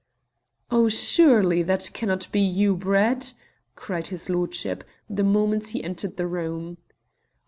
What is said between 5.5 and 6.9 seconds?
he entered the room.